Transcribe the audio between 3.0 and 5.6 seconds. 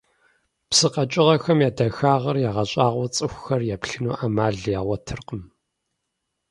цӀыхухэр еплъыну Ӏэмал ягъуэтыркъым.